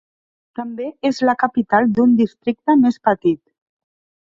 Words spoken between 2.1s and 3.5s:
districte més petit.